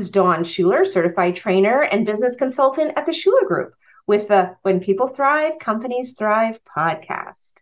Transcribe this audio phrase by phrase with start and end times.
[0.00, 3.74] Is Dawn Shuler, certified trainer and business consultant at the Shuler Group
[4.06, 7.52] with the When People Thrive, Companies Thrive podcast.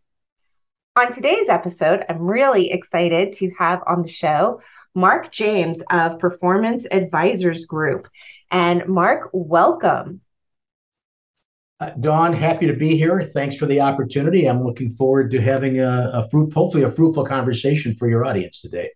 [0.95, 4.61] On today's episode, I'm really excited to have on the show
[4.95, 8.07] Mark James of Performance Advisors Group.
[8.53, 10.21] And Mark, welcome.
[11.81, 13.21] Uh, Dawn, happy to be here.
[13.25, 14.47] Thanks for the opportunity.
[14.47, 18.61] I'm looking forward to having a, a fruit, hopefully a fruitful conversation for your audience
[18.61, 18.91] today.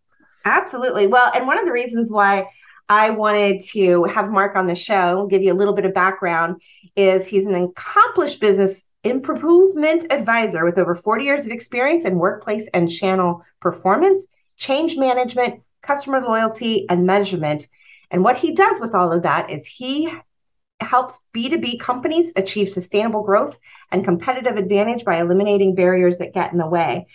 [0.44, 1.08] Absolutely.
[1.08, 2.46] Well, and one of the reasons why
[2.92, 6.60] I wanted to have Mark on the show, give you a little bit of background,
[6.94, 12.68] is he's an accomplished business improvement advisor with over 40 years of experience in workplace
[12.74, 14.26] and channel performance,
[14.58, 17.66] change management, customer loyalty, and measurement.
[18.10, 20.12] And what he does with all of that is he
[20.78, 23.58] helps B2B companies achieve sustainable growth
[23.90, 27.06] and competitive advantage by eliminating barriers that get in the way.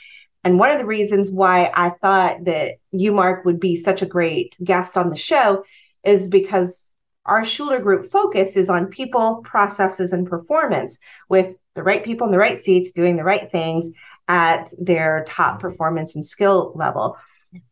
[0.48, 4.06] And one of the reasons why I thought that you, Mark, would be such a
[4.06, 5.66] great guest on the show
[6.06, 6.88] is because
[7.26, 12.32] our Shuler Group focus is on people, processes, and performance with the right people in
[12.32, 13.90] the right seats doing the right things
[14.30, 17.18] at their top performance and skill level.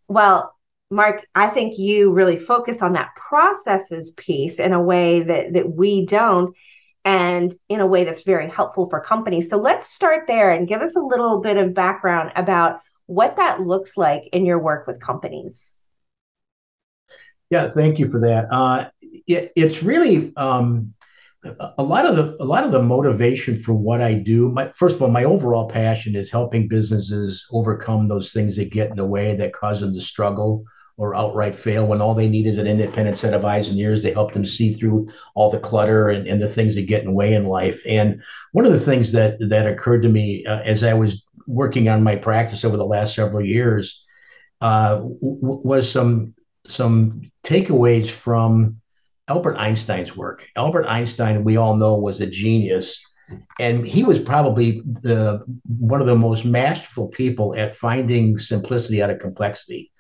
[0.09, 0.53] Well,
[0.91, 5.71] Mark, I think you really focus on that processes piece in a way that that
[5.71, 6.53] we don't
[7.05, 9.49] and in a way that's very helpful for companies.
[9.49, 13.61] So let's start there and give us a little bit of background about what that
[13.61, 15.73] looks like in your work with companies.
[17.51, 18.51] Yeah, thank you for that.
[18.51, 18.89] Uh,
[19.27, 20.95] it, it's really um,
[21.77, 24.49] a lot of the a lot of the motivation for what I do.
[24.49, 28.89] My first of all, my overall passion is helping businesses overcome those things that get
[28.89, 30.65] in the way that cause them to struggle
[30.97, 34.01] or outright fail when all they need is an independent set of eyes and ears
[34.01, 37.07] to help them see through all the clutter and, and the things that get in
[37.07, 37.81] the way in life.
[37.85, 38.21] And
[38.53, 42.03] one of the things that that occurred to me uh, as I was working on
[42.03, 44.03] my practice over the last several years
[44.61, 46.33] uh, w- was some
[46.67, 48.79] some takeaways from
[49.27, 50.43] Albert Einstein's work.
[50.55, 53.03] Albert Einstein, we all know, was a genius,
[53.59, 59.09] and he was probably the one of the most masterful people at finding simplicity out
[59.09, 59.91] of complexity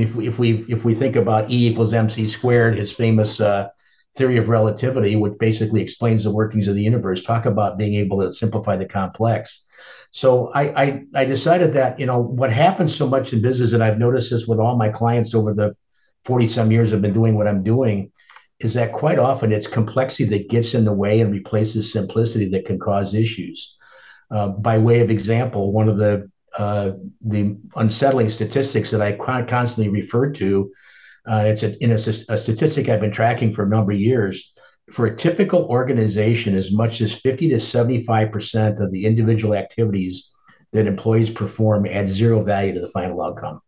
[0.00, 3.68] if we, if we if we think about E equals mc squared, his famous uh,
[4.16, 8.20] theory of relativity, which basically explains the workings of the universe, talk about being able
[8.20, 9.64] to simplify the complex.
[10.10, 13.82] So I, I, I decided that you know what happens so much in business, and
[13.84, 15.76] I've noticed this with all my clients over the
[16.24, 18.10] forty some years I've been doing what I'm doing,
[18.58, 22.66] is that quite often it's complexity that gets in the way and replaces simplicity that
[22.66, 23.76] can cause issues.
[24.30, 26.90] Uh, by way of example, one of the uh,
[27.24, 30.72] the unsettling statistics that I constantly refer to.
[31.26, 34.52] Uh, it's a, in a, a, statistic I've been tracking for a number of years.
[34.92, 40.30] For a typical organization, as much as 50 to 75% of the individual activities
[40.72, 43.60] that employees perform add zero value to the final outcome.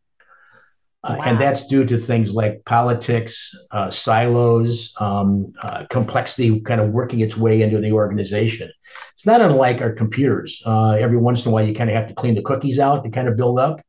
[1.03, 1.25] Uh, wow.
[1.25, 7.21] And that's due to things like politics, uh, silos, um, uh, complexity kind of working
[7.21, 8.71] its way into the organization.
[9.15, 10.62] It's not unlike our computers.
[10.66, 13.03] Uh, every once in a while, you kind of have to clean the cookies out
[13.05, 13.81] to kind of build up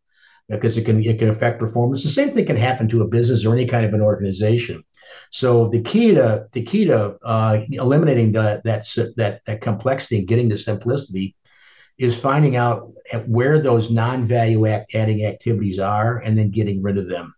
[0.47, 2.03] because it can it can affect performance.
[2.03, 4.83] The same thing can happen to a business or any kind of an organization.
[5.31, 8.85] So the key to the key to uh, eliminating the, that
[9.17, 11.35] that that complexity and getting to simplicity
[12.01, 12.91] is finding out
[13.27, 17.35] where those non-value adding activities are and then getting rid of them.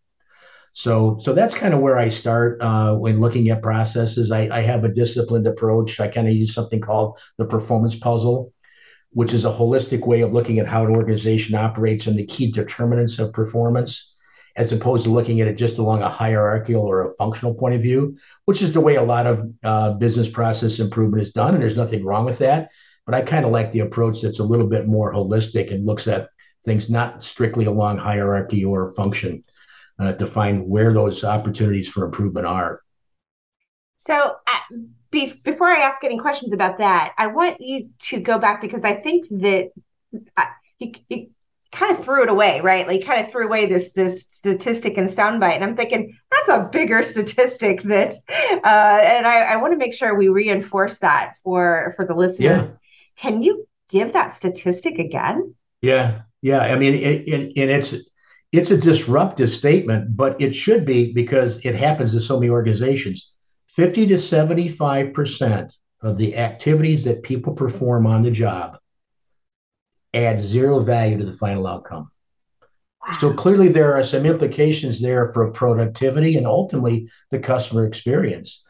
[0.72, 4.32] So, so that's kind of where I start uh, when looking at processes.
[4.32, 6.00] I, I have a disciplined approach.
[6.00, 8.54] I kind of use something called the performance puzzle,
[9.12, 12.50] which is a holistic way of looking at how an organization operates and the key
[12.50, 14.16] determinants of performance,
[14.56, 17.82] as opposed to looking at it just along a hierarchical or a functional point of
[17.82, 21.54] view, which is the way a lot of uh, business process improvement is done.
[21.54, 22.70] And there's nothing wrong with that.
[23.06, 26.08] But I kind of like the approach that's a little bit more holistic and looks
[26.08, 26.30] at
[26.66, 29.44] things not strictly along hierarchy or function
[30.00, 32.82] uh, to find where those opportunities for improvement are.
[33.98, 34.78] So, uh,
[35.12, 38.84] be- before I ask any questions about that, I want you to go back because
[38.84, 39.72] I think that
[40.36, 40.46] uh,
[40.80, 41.28] you, you
[41.72, 42.88] kind of threw it away, right?
[42.88, 46.70] Like, kind of threw away this this statistic and soundbite, and I'm thinking that's a
[46.72, 51.94] bigger statistic that, uh, and I, I want to make sure we reinforce that for
[51.96, 52.70] for the listeners.
[52.70, 52.78] Yeah.
[53.24, 55.56] Can you give that statistic again?
[55.82, 56.60] Yeah, yeah.
[56.60, 57.96] I mean, it, it, and it's
[58.52, 63.32] it's a disruptive statement, but it should be because it happens to so many organizations.
[63.68, 68.78] Fifty to seventy-five percent of the activities that people perform on the job
[70.14, 72.12] add zero value to the final outcome.
[73.08, 73.18] Wow.
[73.22, 78.64] So clearly, there are some implications there for productivity and ultimately the customer experience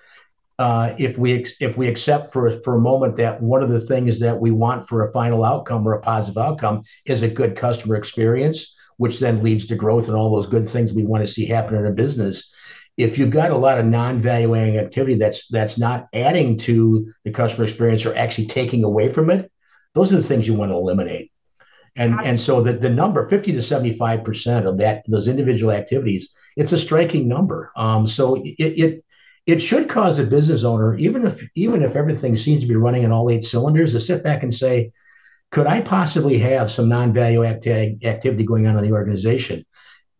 [0.59, 4.19] uh, if we if we accept for for a moment that one of the things
[4.19, 7.95] that we want for a final outcome or a positive outcome is a good customer
[7.95, 11.45] experience, which then leads to growth and all those good things we want to see
[11.45, 12.53] happen in a business.
[12.95, 17.31] if you've got a lot of non-value adding activity that's that's not adding to the
[17.31, 19.51] customer experience or actually taking away from it,
[19.95, 21.31] those are the things you want to eliminate.
[21.95, 26.35] And and so the, the number 50 to 75 percent of that those individual activities,
[26.55, 27.71] it's a striking number.
[27.75, 29.02] Um, so it, it
[29.45, 33.04] it should cause a business owner, even if even if everything seems to be running
[33.04, 34.92] in all eight cylinders, to sit back and say,
[35.51, 39.66] could I possibly have some non-value acti- activity going on in the organization?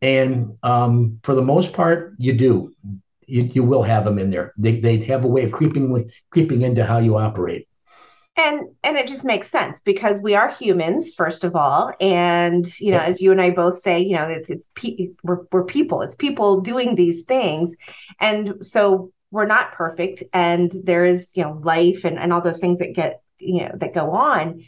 [0.02, 2.74] And um, for the most part, you do.
[3.25, 4.54] You, you will have them in there.
[4.58, 7.68] They, they have a way of creeping creeping into how you operate
[8.36, 12.92] and and it just makes sense because we are humans first of all and you
[12.92, 16.02] know as you and i both say you know it's it's pe- we're, we're people
[16.02, 17.76] it's people doing these things
[18.19, 22.59] and so we're not perfect and there is you know life and, and all those
[22.59, 24.63] things that get you know that go on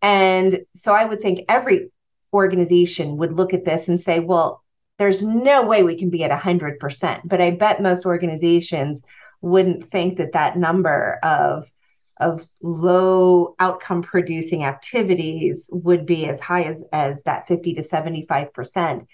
[0.00, 1.90] and so i would think every
[2.32, 4.64] organization would look at this and say well
[4.98, 9.02] there's no way we can be at 100% but i bet most organizations
[9.42, 11.70] wouldn't think that that number of
[12.18, 19.06] of low outcome producing activities would be as high as, as that 50 to 75%.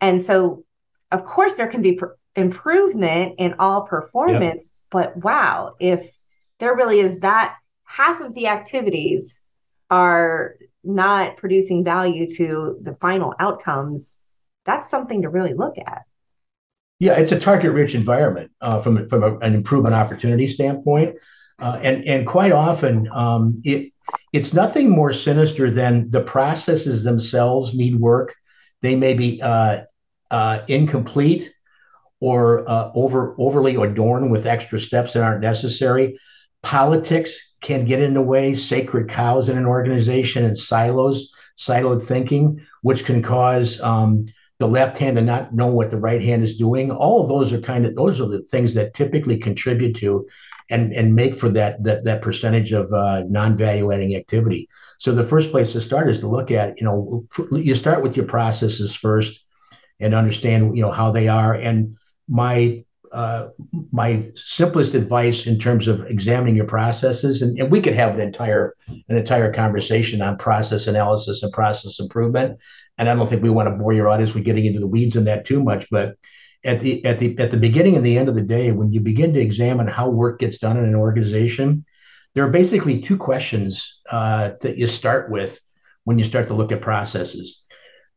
[0.00, 0.64] And so,
[1.10, 1.98] of course, there can be
[2.36, 4.72] improvement in all performance, yep.
[4.90, 6.08] but wow, if
[6.58, 9.42] there really is that half of the activities
[9.90, 14.18] are not producing value to the final outcomes,
[14.64, 16.02] that's something to really look at.
[16.98, 21.16] Yeah, it's a target rich environment uh, from, from a, an improvement opportunity standpoint.
[21.58, 23.92] Uh, and and quite often um, it
[24.32, 28.34] it's nothing more sinister than the processes themselves need work.
[28.82, 29.84] They may be uh,
[30.30, 31.53] uh, incomplete
[32.24, 36.18] or uh, over overly adorned with extra steps that aren't necessary.
[36.62, 38.54] Politics can get in the way.
[38.54, 44.24] Sacred cows in an organization and silos, siloed thinking, which can cause um,
[44.58, 46.90] the left hand to not know what the right hand is doing.
[46.90, 50.26] All of those are kind of those are the things that typically contribute to
[50.70, 54.66] and and make for that that that percentage of uh, non-value adding activity.
[54.96, 58.16] So the first place to start is to look at you know you start with
[58.16, 59.44] your processes first
[60.00, 61.52] and understand you know how they are.
[61.52, 61.98] And
[62.28, 63.48] my uh,
[63.92, 68.20] my simplest advice in terms of examining your processes, and, and we could have an
[68.20, 72.58] entire an entire conversation on process analysis and process improvement.
[72.98, 75.16] And I don't think we want to bore your audience with getting into the weeds
[75.16, 76.16] in that too much, but
[76.64, 79.00] at the at the at the beginning and the end of the day, when you
[79.00, 81.84] begin to examine how work gets done in an organization,
[82.34, 85.60] there are basically two questions uh, that you start with
[86.04, 87.62] when you start to look at processes.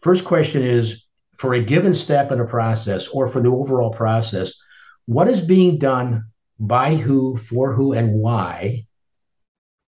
[0.02, 1.06] First question is
[1.38, 4.54] for a given step in a process or for the overall process,
[5.06, 6.26] what is being done
[6.60, 8.86] by who, for who, and why?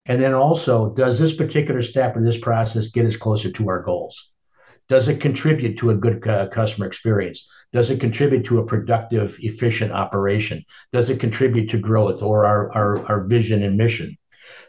[0.05, 3.81] And then also, does this particular step in this process get us closer to our
[3.81, 4.31] goals?
[4.89, 7.49] Does it contribute to a good uh, customer experience?
[7.71, 10.65] Does it contribute to a productive, efficient operation?
[10.91, 14.17] Does it contribute to growth or our, our, our vision and mission?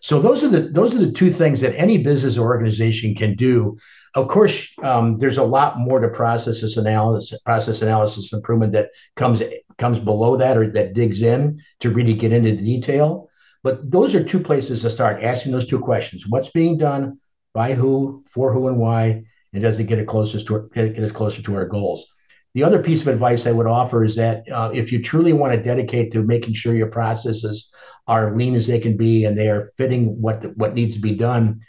[0.00, 3.34] So those are the those are the two things that any business or organization can
[3.34, 3.76] do.
[4.14, 9.42] Of course, um, there's a lot more to process analysis, process analysis improvement that comes
[9.78, 13.30] comes below that or that digs in to really get into the detail.
[13.62, 17.20] But those are two places to start asking those two questions: What's being done,
[17.54, 21.12] by who, for who, and why, and does it get it closest to get us
[21.12, 22.06] closer to our goals?
[22.54, 25.54] The other piece of advice I would offer is that uh, if you truly want
[25.54, 27.72] to dedicate to making sure your processes
[28.06, 31.00] are lean as they can be and they are fitting what the, what needs to
[31.00, 31.60] be done,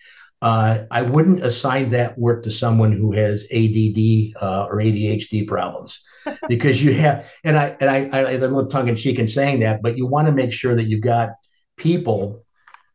[0.43, 6.01] uh, I wouldn't assign that work to someone who has ADD uh, or ADHD problems,
[6.49, 9.19] because you have and I and i I, I, I a little tongue in cheek
[9.19, 11.29] in saying that, but you want to make sure that you've got
[11.77, 12.43] people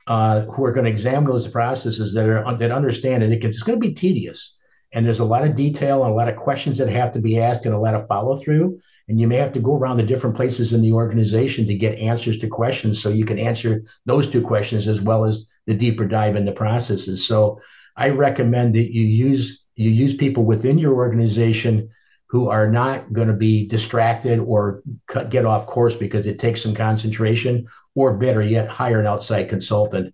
[0.06, 3.44] uh, who are going to examine those processes that are that understand it.
[3.44, 4.58] It's going to be tedious
[4.92, 7.38] and there's a lot of detail and a lot of questions that have to be
[7.38, 8.78] asked and a lot of follow through
[9.08, 11.98] and you may have to go around the different places in the organization to get
[11.98, 16.04] answers to questions so you can answer those two questions as well as the deeper
[16.04, 17.60] dive in the processes so
[17.96, 21.88] i recommend that you use you use people within your organization
[22.26, 26.62] who are not going to be distracted or cut, get off course because it takes
[26.62, 30.12] some concentration or better yet hire an outside consultant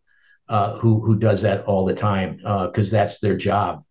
[0.50, 3.82] uh, who who does that all the time because uh, that's their job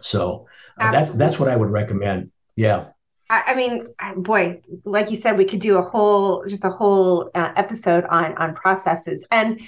[0.00, 0.46] so
[0.78, 2.30] uh, that's that's what I would recommend.
[2.56, 2.88] Yeah.
[3.30, 7.52] I, mean, boy, like you said, we could do a whole just a whole uh,
[7.56, 9.60] episode on on processes and.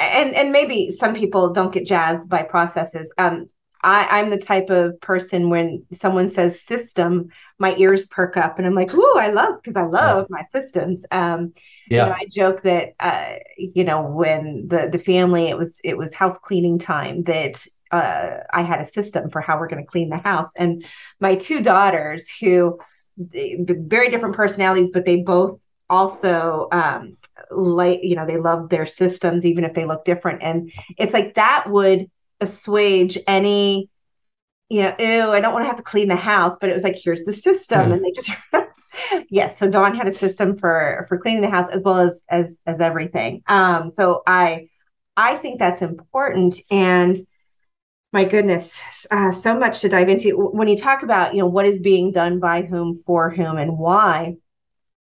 [0.00, 3.12] And and maybe some people don't get jazzed by processes.
[3.18, 3.48] Um,
[3.82, 7.28] I, I'm the type of person when someone says system,
[7.58, 10.36] my ears perk up and I'm like, ooh, I love because I love yeah.
[10.36, 11.06] my systems.
[11.10, 11.54] Um,
[11.88, 12.04] yeah.
[12.04, 15.96] You know, I joke that uh, you know, when the the family it was it
[15.96, 19.90] was house cleaning time that uh, I had a system for how we're going to
[19.90, 20.50] clean the house.
[20.56, 20.84] And
[21.18, 22.78] my two daughters, who
[23.18, 27.16] very different personalities, but they both also um,
[27.50, 31.34] like you know they love their systems even if they look different, and it's like
[31.34, 33.90] that would assuage any
[34.70, 36.84] you know, ew, I don't want to have to clean the house, but it was
[36.84, 37.90] like, here's the system.
[37.90, 37.92] Mm.
[37.92, 38.30] And they just
[39.28, 39.58] yes.
[39.58, 42.80] So Dawn had a system for for cleaning the house as well as as as
[42.80, 43.42] everything.
[43.48, 44.68] Um, so I
[45.16, 46.60] I think that's important.
[46.70, 47.18] And
[48.12, 48.78] my goodness,
[49.10, 50.36] uh, so much to dive into.
[50.36, 53.76] When you talk about, you know, what is being done by whom, for whom, and
[53.76, 54.36] why,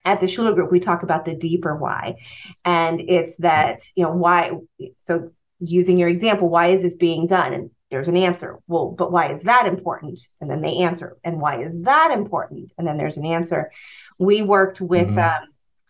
[0.07, 2.15] at the Shuler Group, we talk about the deeper why.
[2.63, 4.53] And it's that, you know, why,
[4.99, 7.53] so using your example, why is this being done?
[7.53, 8.59] And there's an answer.
[8.67, 10.21] Well, but why is that important?
[10.39, 11.17] And then they answer.
[11.25, 12.71] And why is that important?
[12.77, 13.69] And then there's an answer.
[14.17, 15.19] We worked with mm-hmm.
[15.19, 15.49] um,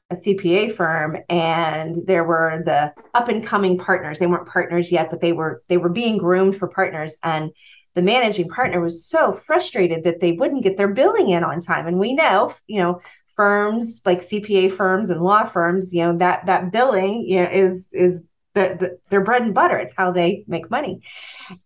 [0.09, 4.19] a CPA firm, and there were the up and coming partners.
[4.19, 7.15] They weren't partners yet, but they were they were being groomed for partners.
[7.23, 7.51] And
[7.93, 11.87] the managing partner was so frustrated that they wouldn't get their billing in on time.
[11.87, 13.01] And we know, you know,
[13.37, 17.87] firms like CPA firms and law firms, you know, that that billing, you know, is
[17.93, 18.21] is
[18.53, 19.77] the, the, their bread and butter.
[19.77, 21.01] It's how they make money.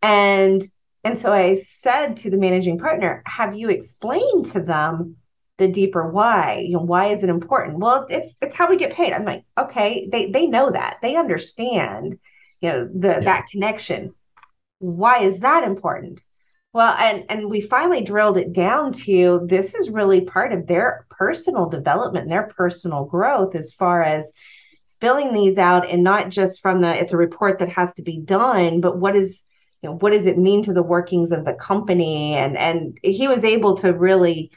[0.02, 0.64] And
[1.04, 5.16] and so I said to the managing partner, have you explained to them
[5.58, 6.64] the deeper why?
[6.68, 7.80] You know, why is it important?
[7.80, 9.14] Well, it's it's how we get paid.
[9.14, 10.98] I'm like, okay, they they know that.
[11.02, 12.20] They understand,
[12.60, 13.20] you know, the yeah.
[13.22, 14.14] that connection.
[14.80, 16.24] Why is that important?
[16.74, 21.06] Well, and and we finally drilled it down to this is really part of their
[21.10, 24.32] personal development their personal growth as far as
[25.02, 28.20] filling these out and not just from the it's a report that has to be
[28.20, 29.44] done, but what is
[29.82, 32.36] you know what does it mean to the workings of the company?
[32.36, 34.52] And and he was able to really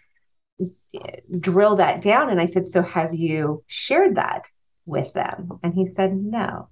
[1.41, 2.31] drill that down.
[2.31, 4.47] And i said so have you shared that
[4.87, 5.59] with them?
[5.63, 6.69] And he said no.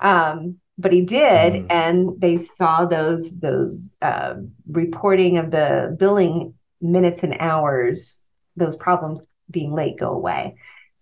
[0.00, 1.66] Um, but he did mm.
[1.70, 4.34] and they saw those those uh,
[4.68, 8.20] reporting of the billing minutes and hours
[8.56, 10.54] those problems being late go away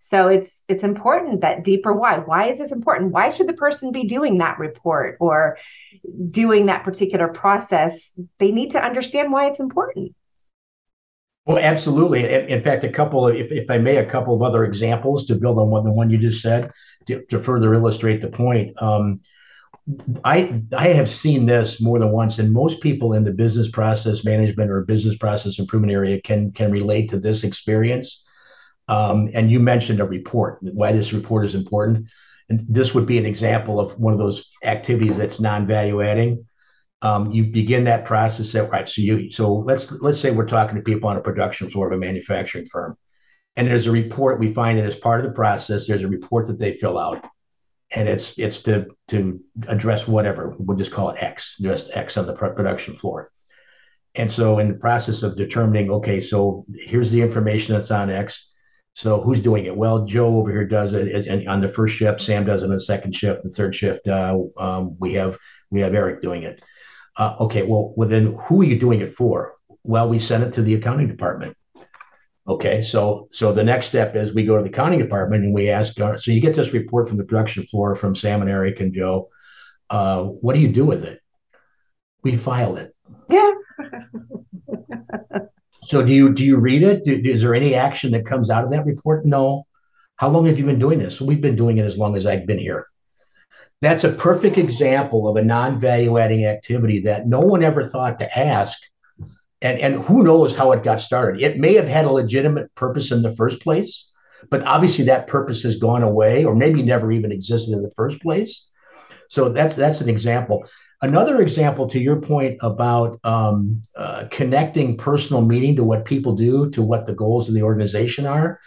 [0.04, 2.18] so it's it's important that deeper why.
[2.18, 3.12] Why is this important?
[3.12, 5.56] Why should the person be doing that report or
[6.30, 8.12] doing that particular process?
[8.38, 10.14] They need to understand why it's important.
[11.46, 12.24] Well, absolutely.
[12.24, 15.34] In fact, a couple of, if, if I may, a couple of other examples to
[15.36, 16.70] build on what the one you just said
[17.06, 18.80] to, to further illustrate the point.
[18.82, 19.20] Um,
[20.24, 24.24] I I have seen this more than once, and most people in the business process
[24.24, 28.24] management or business process improvement area can can relate to this experience.
[28.88, 32.06] Um, and you mentioned a report, why this report is important.
[32.50, 36.46] And this would be an example of one of those activities that's non-value adding.
[37.00, 38.88] Um, you begin that process at right.
[38.88, 41.92] So you so let's let's say we're talking to people on a production floor of
[41.92, 42.96] a manufacturing firm,
[43.56, 46.46] and there's a report we find that as part of the process, there's a report
[46.46, 47.26] that they fill out,
[47.94, 52.26] and it's it's to to address whatever we'll just call it X, just X on
[52.26, 53.30] the production floor.
[54.16, 58.48] And so in the process of determining, okay, so here's the information that's on X
[58.94, 59.76] so who's doing it?
[59.76, 62.20] Well, Joe over here does it on the first shift.
[62.20, 63.42] Sam does it on the second shift.
[63.42, 65.36] The third shift, uh, um, we have
[65.70, 66.62] we have Eric doing it.
[67.16, 69.54] Uh, okay, well, well, then who are you doing it for?
[69.82, 71.56] Well, we send it to the accounting department.
[72.46, 75.70] Okay, so so the next step is we go to the accounting department and we
[75.70, 75.98] ask.
[75.98, 78.92] Uh, so you get this report from the production floor from Sam and Eric and
[78.92, 79.30] Joe.
[79.88, 81.20] Uh, what do you do with it?
[82.22, 82.94] We file it.
[83.30, 83.52] Yeah.
[85.86, 87.04] So do you do you read it?
[87.04, 89.26] Do, is there any action that comes out of that report?
[89.26, 89.66] No.
[90.16, 91.20] How long have you been doing this?
[91.20, 92.86] We've been doing it as long as I've been here.
[93.82, 98.38] That's a perfect example of a non-value adding activity that no one ever thought to
[98.38, 98.78] ask.
[99.62, 101.42] And, and who knows how it got started.
[101.42, 104.10] It may have had a legitimate purpose in the first place,
[104.50, 108.20] but obviously that purpose has gone away or maybe never even existed in the first
[108.20, 108.68] place.
[109.28, 110.64] So that's that's an example.
[111.02, 116.70] Another example to your point about um, uh, connecting personal meaning to what people do,
[116.70, 118.58] to what the goals of the organization are.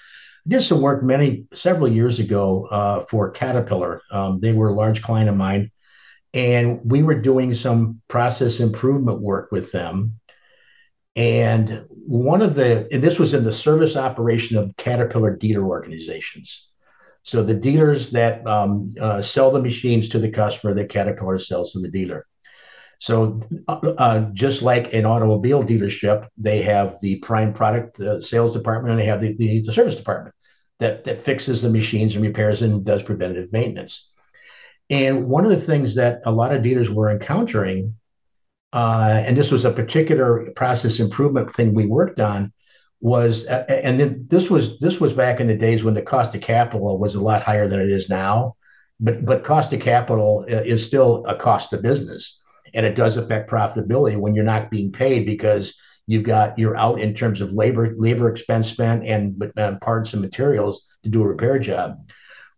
[0.46, 4.01] I did some work many several years ago uh, for Caterpillar.
[4.12, 5.72] Um, they were a large client of mine,
[6.34, 10.20] and we were doing some process improvement work with them.
[11.18, 16.70] And one of the, and this was in the service operation of Caterpillar dealer organizations.
[17.24, 21.74] So the dealers that um, uh, sell the machines to the customer that Caterpillar sells
[21.74, 22.28] to the dealer.
[23.00, 28.54] So uh, uh, just like an automobile dealership, they have the prime product uh, sales
[28.54, 30.36] department and they have the, the, the, service department
[30.80, 34.12] that, that fixes the machines and repairs and does preventative maintenance.
[34.90, 37.96] And one of the things that a lot of dealers were encountering,
[38.74, 42.52] uh, and this was a particular process improvement thing we worked on,
[43.00, 46.34] was uh, and then this was this was back in the days when the cost
[46.36, 48.56] of capital was a lot higher than it is now
[49.00, 52.42] but but cost of capital uh, is still a cost of business
[52.74, 57.02] and it does affect profitability when you're not being paid because You've got you're out
[57.02, 61.28] in terms of labor labor expense spent and uh, parts and materials to do a
[61.28, 62.10] repair job.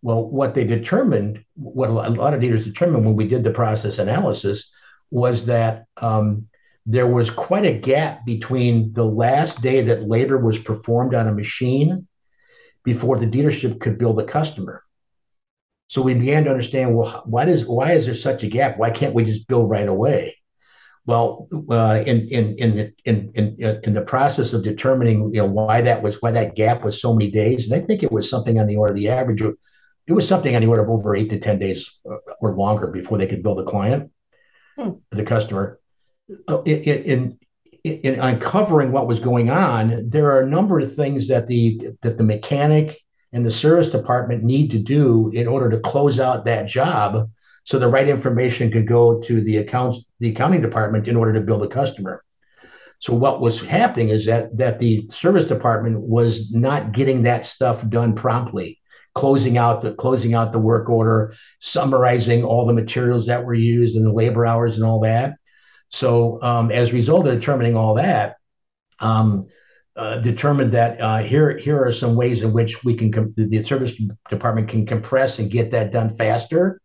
[0.03, 3.97] Well, what they determined, what a lot of leaders determined when we did the process
[3.97, 4.71] analysis,
[5.11, 6.47] was that um,
[6.85, 11.33] there was quite a gap between the last day that labor was performed on a
[11.33, 12.07] machine
[12.83, 14.83] before the dealership could bill the customer.
[15.87, 18.77] So we began to understand, well, why does why is there such a gap?
[18.77, 20.37] Why can't we just bill right away?
[21.05, 25.47] Well, uh, in in in the in, in in the process of determining, you know,
[25.47, 28.29] why that was why that gap was so many days, and I think it was
[28.29, 29.41] something on the order of the average.
[29.41, 32.87] It was something on the order of over eight to ten days uh, or longer
[32.87, 34.11] before they could bill the client,
[34.79, 34.89] hmm.
[35.11, 35.79] the customer.
[36.47, 37.39] Uh, in, in
[37.83, 42.17] in uncovering what was going on, there are a number of things that the that
[42.17, 42.99] the mechanic
[43.31, 47.29] and the service department need to do in order to close out that job
[47.63, 51.41] so the right information could go to the accounts the accounting department in order to
[51.41, 52.23] bill the customer
[52.99, 57.87] so what was happening is that that the service department was not getting that stuff
[57.89, 58.79] done promptly
[59.15, 63.95] closing out the closing out the work order summarizing all the materials that were used
[63.95, 65.35] and the labor hours and all that
[65.89, 68.35] so um, as a result of determining all that
[68.99, 69.47] um,
[69.99, 73.63] uh, determined that uh, here here are some ways in which we can com- the
[73.63, 73.91] service
[74.29, 76.79] department can compress and get that done faster,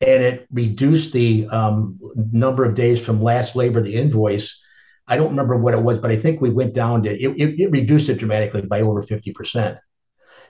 [0.00, 1.98] and it reduced the um,
[2.32, 4.60] number of days from last labor to invoice.
[5.08, 7.20] I don't remember what it was, but I think we went down to it.
[7.20, 9.78] It, it reduced it dramatically by over fifty percent.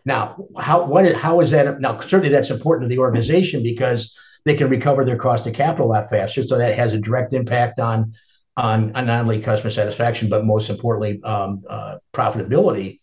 [0.05, 1.81] Now, how what is, how is that?
[1.81, 5.87] Now, certainly that's important to the organization because they can recover their cost of capital
[5.87, 6.47] a lot faster.
[6.47, 8.15] So that has a direct impact on
[8.57, 12.99] on, on not only customer satisfaction, but most importantly, um, uh, profitability,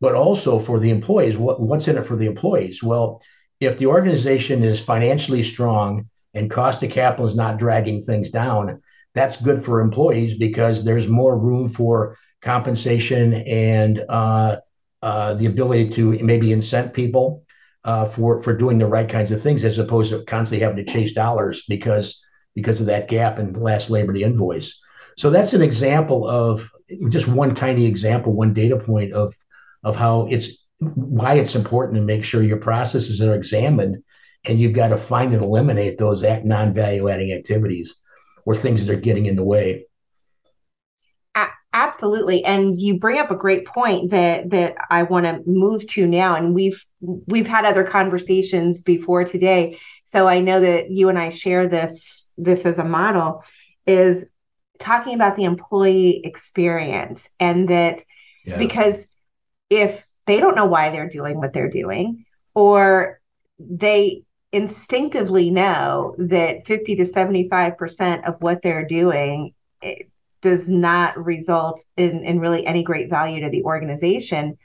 [0.00, 1.36] but also for the employees.
[1.36, 2.82] What, what's in it for the employees?
[2.82, 3.20] Well,
[3.58, 8.80] if the organization is financially strong and cost of capital is not dragging things down,
[9.14, 14.56] that's good for employees because there's more room for compensation and uh,
[15.02, 17.44] the ability to maybe incent people
[17.84, 20.92] uh, for for doing the right kinds of things as opposed to constantly having to
[20.92, 24.80] chase dollars because because of that gap in the last labor to invoice.
[25.16, 26.70] So that's an example of
[27.08, 29.34] just one tiny example, one data point of
[29.82, 34.02] of how it's why it's important to make sure your processes are examined
[34.44, 37.94] and you've got to find and eliminate those non-value adding activities
[38.44, 39.86] or things that are getting in the way
[41.74, 46.06] absolutely and you bring up a great point that that i want to move to
[46.06, 51.18] now and we've we've had other conversations before today so i know that you and
[51.18, 53.42] i share this this as a model
[53.86, 54.24] is
[54.78, 58.04] talking about the employee experience and that
[58.44, 58.58] yeah.
[58.58, 59.06] because
[59.70, 63.20] if they don't know why they're doing what they're doing or
[63.58, 69.54] they instinctively know that 50 to 75% of what they're doing
[70.42, 74.58] does not result in, in really any great value to the organization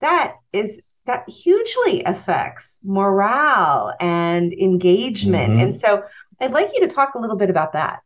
[0.00, 5.62] that is that hugely affects morale and engagement mm-hmm.
[5.62, 6.02] and so
[6.40, 8.00] i'd like you to talk a little bit about that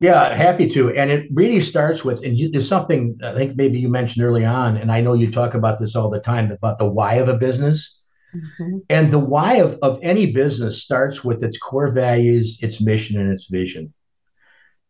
[0.00, 0.90] yeah, happy to.
[0.90, 4.44] And it really starts with, and you, there's something I think maybe you mentioned early
[4.44, 7.28] on, and I know you talk about this all the time about the why of
[7.28, 8.02] a business.
[8.34, 8.78] Mm-hmm.
[8.90, 13.32] And the why of, of any business starts with its core values, its mission, and
[13.32, 13.94] its vision.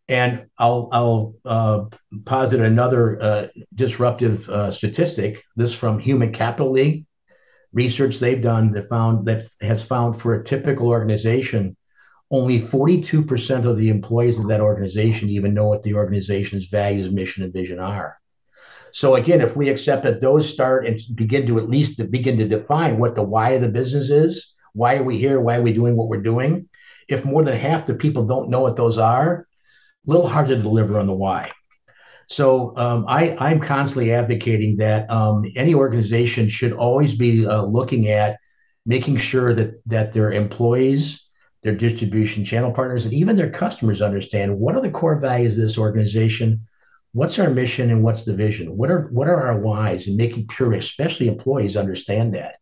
[0.08, 1.84] And I'll, I'll uh,
[2.26, 5.42] posit another uh, disruptive uh, statistic.
[5.56, 7.06] This from Human Capital League
[7.72, 11.76] research they've done that found that has found for a typical organization
[12.30, 17.44] only 42% of the employees of that organization even know what the organization's values, mission,
[17.44, 18.18] and vision are.
[18.92, 22.48] So again, if we accept that those start and begin to at least begin to
[22.48, 25.72] define what the why of the business is, why are we here, why are we
[25.72, 26.68] doing what we're doing?
[27.08, 29.46] If more than half the people don't know what those are,
[30.06, 31.50] little hard to deliver on the why.
[32.26, 38.08] So um, I, I'm constantly advocating that um, any organization should always be uh, looking
[38.08, 38.38] at
[38.86, 41.24] making sure that that their employees
[41.64, 45.62] their distribution channel partners, and even their customers understand what are the core values of
[45.62, 46.60] this organization,
[47.12, 48.76] what's our mission, and what's the vision.
[48.76, 52.56] What are what are our whys, and making sure, especially employees, understand that.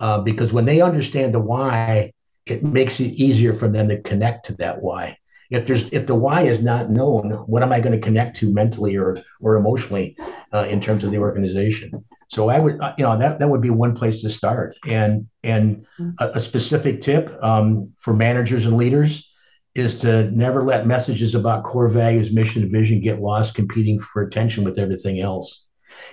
[0.00, 2.12] Uh, because when they understand the why,
[2.44, 5.16] it makes it easier for them to connect to that why.
[5.54, 8.52] If there's if the why is not known, what am I going to connect to
[8.52, 10.16] mentally or or emotionally
[10.52, 12.04] uh, in terms of the organization?
[12.28, 14.76] So I would, uh, you know, that that would be one place to start.
[14.86, 16.10] And and mm-hmm.
[16.18, 19.30] a, a specific tip um, for managers and leaders
[19.74, 24.22] is to never let messages about core values, mission, and vision get lost competing for
[24.22, 25.64] attention with everything else.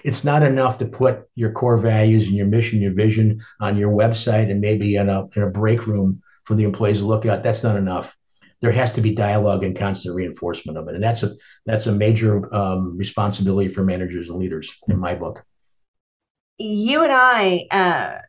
[0.03, 3.91] It's not enough to put your core values and your mission, your vision on your
[3.91, 7.43] website and maybe in a in a break room for the employees to look at.
[7.43, 8.15] That's not enough.
[8.61, 11.91] There has to be dialogue and constant reinforcement of it, and that's a that's a
[11.91, 15.43] major um, responsibility for managers and leaders in my book.
[16.57, 17.67] You and I.
[17.71, 18.21] Uh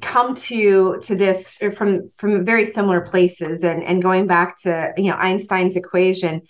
[0.00, 5.10] come to to this from from very similar places and and going back to you
[5.10, 6.42] know einstein's equation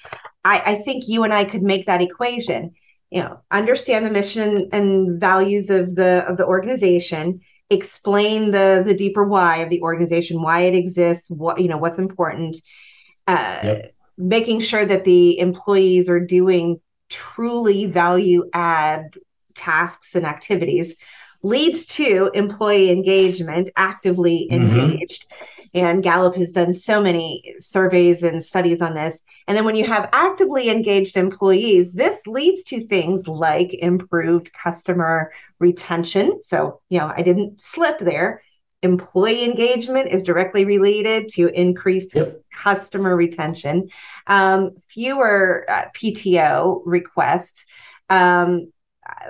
[0.45, 2.73] i i think you and i could make that equation
[3.11, 7.41] you know understand the mission and values of the of the organization
[7.73, 11.99] explain the the deeper why of the organization why it exists what you know what's
[11.99, 12.57] important
[13.27, 13.95] uh, yep.
[14.19, 19.15] making sure that the employees are doing truly value add
[19.55, 20.97] tasks and activities
[21.43, 24.79] leads to employee engagement, actively mm-hmm.
[24.79, 25.29] engaged.
[25.29, 25.45] Mm-hmm.
[25.75, 29.21] And Gallup has done so many surveys and studies on this.
[29.49, 35.33] And then when you have actively engaged employees, this leads to things like improved customer
[35.59, 36.43] retention.
[36.43, 38.43] So, you know, I didn't slip there.
[38.83, 42.43] Employee engagement is directly related to increased yep.
[42.55, 43.89] customer retention,
[44.27, 47.65] um, fewer uh, PTO requests,
[48.11, 48.73] um,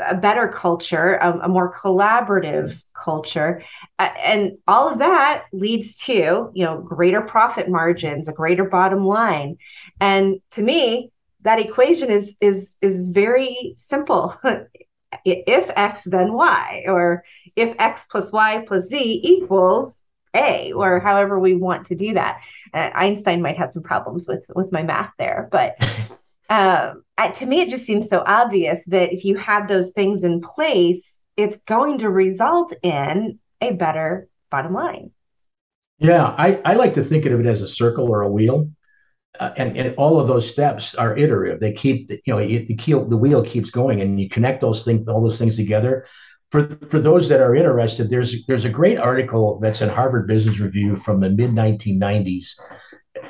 [0.09, 3.63] a better culture, a, a more collaborative culture,
[3.99, 9.05] uh, and all of that leads to you know greater profit margins, a greater bottom
[9.05, 9.57] line,
[10.01, 11.11] and to me
[11.43, 14.39] that equation is is is very simple.
[15.25, 17.25] if x then y, or
[17.57, 20.03] if x plus y plus z equals
[20.35, 22.41] a, or however we want to do that.
[22.73, 25.77] Uh, Einstein might have some problems with with my math there, but
[26.53, 27.03] um,
[27.35, 31.19] to me, it just seems so obvious that if you have those things in place,
[31.37, 35.13] it's going to result in a better bottom line.
[35.99, 38.71] Yeah, I, I like to think of it as a circle or a wheel.
[39.41, 41.59] Uh, and, and all of those steps are iterative.
[41.59, 45.09] They keep, you know, the, keel, the wheel keeps going and you connect those things,
[45.09, 46.05] all those things together.
[46.51, 50.59] For, for those that are interested, there's, there's a great article that's in Harvard Business
[50.59, 52.61] Review from the mid 1990s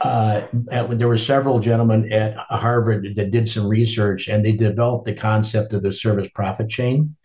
[0.00, 5.14] uh, there were several gentlemen at Harvard that did some research and they developed the
[5.14, 7.16] concept of the service profit chain.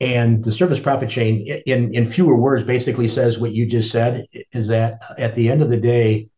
[0.00, 4.26] And the service profit chain, in, in fewer words, basically says what you just said
[4.52, 6.28] is that at the end of the day,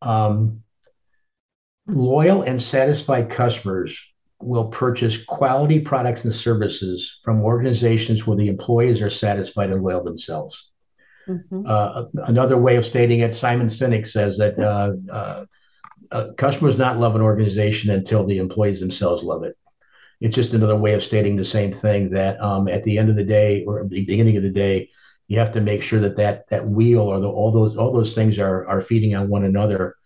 [0.00, 0.62] um,
[1.86, 3.98] loyal and satisfied customers
[4.40, 10.04] will purchase quality products and services from organizations where the employees are satisfied and loyal
[10.04, 10.70] themselves.
[11.28, 11.62] Mm-hmm.
[11.66, 15.44] Uh, another way of stating it, Simon Sinek says that uh, uh,
[16.10, 19.56] uh, customers not love an organization until the employees themselves love it.
[20.20, 23.16] It's just another way of stating the same thing that um, at the end of
[23.16, 24.90] the day or the beginning of the day,
[25.28, 28.14] you have to make sure that that that wheel or the, all those all those
[28.14, 29.96] things are are feeding on one another,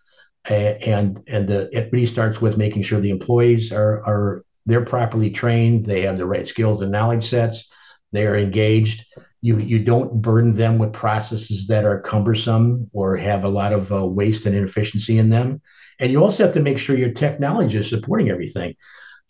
[0.47, 5.31] and and the it really starts with making sure the employees are are they're properly
[5.31, 7.71] trained, they have the right skills and knowledge sets,
[8.13, 9.05] they are engaged,
[9.43, 13.93] you you don't burden them with processes that are cumbersome or have a lot of
[13.93, 15.61] uh, waste and inefficiency in them
[15.99, 18.75] and you also have to make sure your technology is supporting everything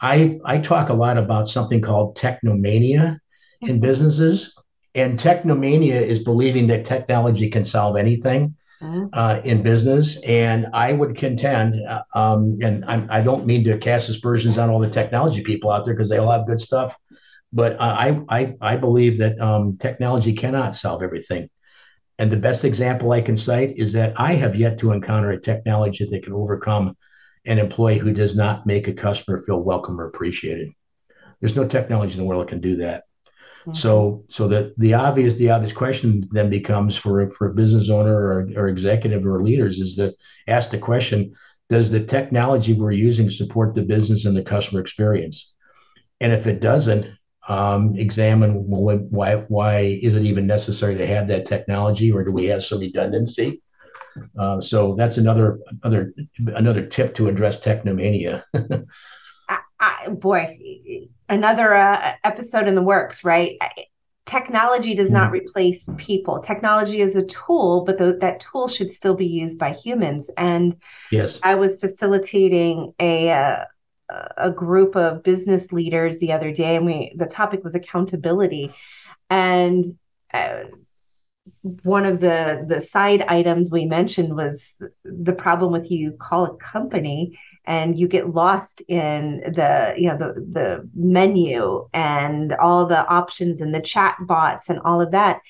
[0.00, 3.18] i i talk a lot about something called technomania
[3.62, 3.80] in mm-hmm.
[3.80, 4.54] businesses
[4.94, 9.06] and technomania is believing that technology can solve anything mm-hmm.
[9.12, 13.62] uh, in business and i would contend uh, um, and I'm, i do not mean
[13.64, 16.60] to cast aspersions on all the technology people out there because they all have good
[16.60, 16.98] stuff
[17.52, 21.48] but I, I, I believe that um, technology cannot solve everything.
[22.18, 25.40] And the best example I can cite is that I have yet to encounter a
[25.40, 26.96] technology that can overcome
[27.46, 30.70] an employee who does not make a customer feel welcome or appreciated.
[31.40, 33.04] There's no technology in the world that can do that.
[33.62, 33.72] Mm-hmm.
[33.72, 38.14] So, so the the obvious the obvious question then becomes for for a business owner
[38.14, 40.14] or, or executive or leaders is to
[40.46, 41.34] ask the question:
[41.68, 45.52] Does the technology we're using support the business and the customer experience?
[46.20, 47.06] And if it doesn't,
[47.50, 52.46] um, examine why why is it even necessary to have that technology, or do we
[52.46, 53.60] have some redundancy?
[54.38, 58.44] Uh, so that's another another another tip to address technomania.
[59.48, 60.60] I, I, boy,
[61.28, 63.58] another uh, episode in the works, right?
[64.26, 65.44] Technology does not mm-hmm.
[65.44, 66.38] replace people.
[66.38, 70.30] Technology is a tool, but that tool should still be used by humans.
[70.36, 70.76] And
[71.10, 73.64] yes, I was facilitating a uh,
[74.36, 78.72] a group of business leaders the other day, and we the topic was accountability,
[79.28, 79.96] and
[80.32, 80.64] uh,
[81.82, 86.56] one of the the side items we mentioned was the problem with you call a
[86.56, 93.06] company and you get lost in the you know the the menu and all the
[93.06, 95.40] options and the chat bots and all of that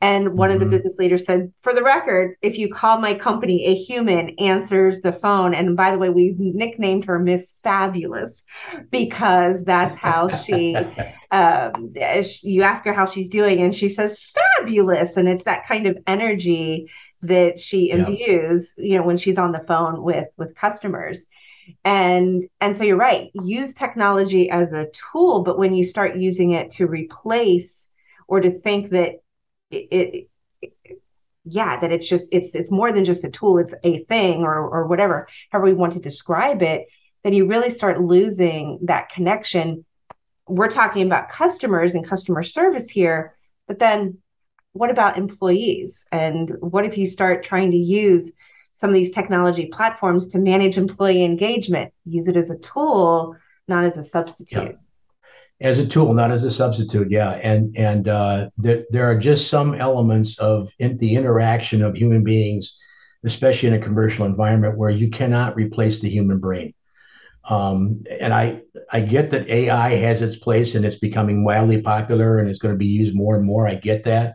[0.00, 0.54] and one mm-hmm.
[0.54, 0.70] of the mm-hmm.
[0.70, 5.12] business leaders said, for the record, if you call my company, a human answers the
[5.12, 5.54] phone.
[5.54, 8.42] And by the way, we've nicknamed her Miss Fabulous
[8.90, 10.76] because that's how she,
[11.30, 11.94] um,
[12.42, 14.18] you ask her how she's doing, and she says,
[14.56, 15.16] fabulous.
[15.16, 16.90] And it's that kind of energy
[17.24, 21.26] that she imbues, you know, when she's on the phone with with customers.
[21.84, 26.50] And and so you're right, use technology as a tool, but when you start using
[26.50, 27.88] it to replace
[28.28, 29.16] or to think that
[29.74, 30.28] it,
[30.62, 30.98] it
[31.44, 34.54] yeah that it's just it's it's more than just a tool it's a thing or
[34.56, 36.86] or whatever however we want to describe it
[37.24, 39.84] then you really start losing that connection.
[40.46, 44.18] We're talking about customers and customer service here but then
[44.74, 46.04] what about employees?
[46.10, 48.32] And what if you start trying to use
[48.74, 51.94] some of these technology platforms to manage employee engagement?
[52.04, 54.76] Use it as a tool not as a substitute
[55.60, 57.10] as a tool, not as a substitute.
[57.10, 61.96] Yeah, and and uh, there there are just some elements of in the interaction of
[61.96, 62.78] human beings,
[63.24, 66.74] especially in a commercial environment, where you cannot replace the human brain.
[67.48, 72.38] Um, and I I get that AI has its place and it's becoming wildly popular
[72.38, 73.68] and it's going to be used more and more.
[73.68, 74.34] I get that,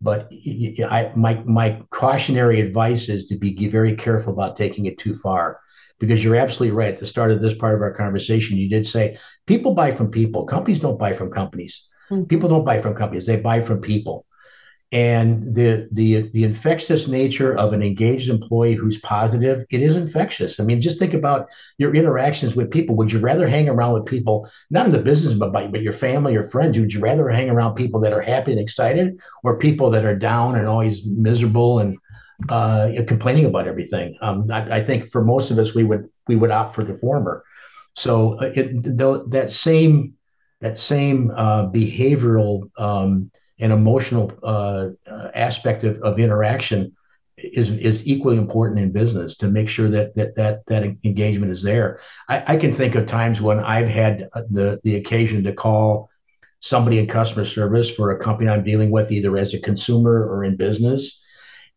[0.00, 5.14] but I my my cautionary advice is to be very careful about taking it too
[5.16, 5.58] far
[5.98, 6.94] because you're absolutely right.
[6.94, 10.10] At the start of this part of our conversation, you did say people buy from
[10.10, 10.44] people.
[10.44, 11.88] Companies don't buy from companies.
[12.10, 12.24] Mm-hmm.
[12.24, 13.26] People don't buy from companies.
[13.26, 14.26] They buy from people.
[14.92, 20.60] And the the the infectious nature of an engaged employee who's positive, it is infectious.
[20.60, 22.94] I mean, just think about your interactions with people.
[22.96, 25.92] Would you rather hang around with people, not in the business, but by, but your
[25.92, 26.78] family or friends?
[26.78, 30.16] Would you rather hang around people that are happy and excited, or people that are
[30.16, 31.98] down and always miserable and
[32.48, 34.16] uh, complaining about everything.
[34.20, 36.98] Um, I, I, think for most of us, we would we would opt for the
[36.98, 37.44] former.
[37.94, 40.14] So uh, it, the, that same
[40.60, 46.96] that same uh, behavioral um, and emotional uh, uh, aspect of, of interaction
[47.36, 51.62] is is equally important in business to make sure that that that that engagement is
[51.62, 52.00] there.
[52.28, 56.10] I, I can think of times when I've had the the occasion to call
[56.60, 60.44] somebody in customer service for a company I'm dealing with, either as a consumer or
[60.44, 61.20] in business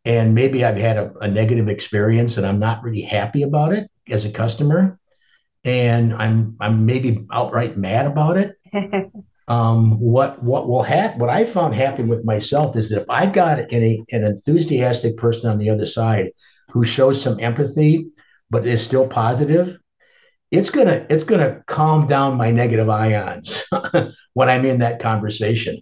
[0.08, 3.91] and maybe I've had a, a, negative experience and I'm not really happy about it
[4.10, 4.97] as a customer,
[5.67, 8.56] and I'm I'm maybe outright mad about it.
[9.47, 11.19] um, what what will happen?
[11.19, 15.49] What I found happening with myself is that if I've got an, an enthusiastic person
[15.49, 16.32] on the other side
[16.71, 18.08] who shows some empathy
[18.49, 19.77] but is still positive,
[20.51, 23.63] it's gonna it's gonna calm down my negative ions
[24.34, 25.82] when I'm in that conversation,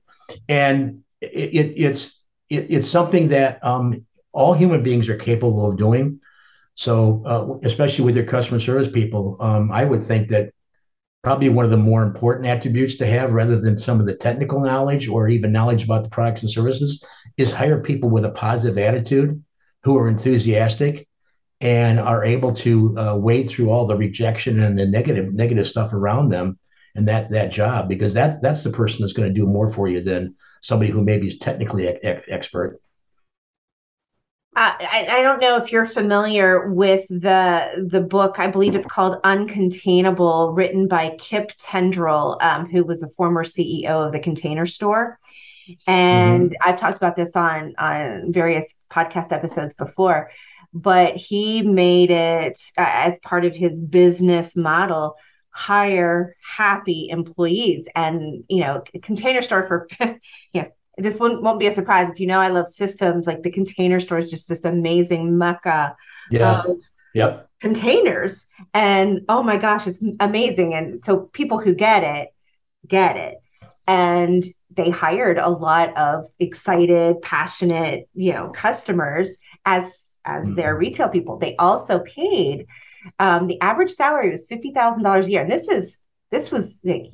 [0.50, 5.78] and it, it, it's it, it's something that um, all human beings are capable of
[5.78, 6.20] doing.
[6.76, 10.52] So, uh, especially with your customer service people, um, I would think that
[11.24, 14.60] probably one of the more important attributes to have, rather than some of the technical
[14.60, 17.04] knowledge or even knowledge about the products and services,
[17.38, 19.44] is hire people with a positive attitude
[19.84, 21.08] who are enthusiastic
[21.62, 25.94] and are able to uh, wade through all the rejection and the negative negative stuff
[25.94, 26.60] around them
[26.96, 29.88] and that that job because that that's the person that's going to do more for
[29.88, 32.80] you than somebody who maybe is technically ex- expert.
[34.56, 38.40] Uh, I, I, don't know if you're familiar with the the book.
[38.40, 44.06] I believe it's called Uncontainable, written by Kip Tindell, um, who was a former CEO
[44.06, 45.20] of the Container Store.
[45.88, 46.70] And mm-hmm.
[46.70, 50.32] I've talked about this on on various podcast episodes before,
[50.74, 55.16] but he made it uh, as part of his business model
[55.50, 59.88] hire happy employees and you know container store for
[60.54, 63.28] you know this won't, won't be a surprise if you know I love systems.
[63.28, 65.96] Like the container store is just this amazing mecca
[66.32, 66.62] yeah.
[66.62, 66.78] of
[67.14, 67.50] yep.
[67.60, 68.46] containers.
[68.74, 70.74] And oh my gosh, it's amazing.
[70.74, 72.30] And so people who get it,
[72.88, 73.38] get it.
[73.88, 80.56] And they hired a lot of excited, passionate, you know, customers as as mm-hmm.
[80.56, 81.38] their retail people.
[81.38, 82.68] They also paid
[83.20, 85.42] um, the average salary was fifty thousand dollars a year.
[85.42, 86.00] And this is
[86.32, 87.12] this was like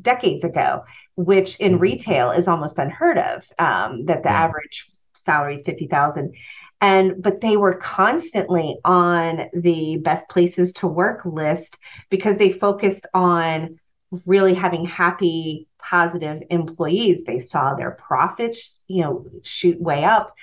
[0.00, 0.82] decades ago
[1.18, 1.80] which in mm-hmm.
[1.80, 3.44] retail is almost unheard of.
[3.58, 6.34] Um, that the average salary is fifty thousand,
[6.80, 11.76] and but they were constantly on the best places to work list
[12.08, 13.80] because they focused on
[14.26, 17.24] really having happy positive employees.
[17.24, 20.34] They saw their profits you know shoot way up.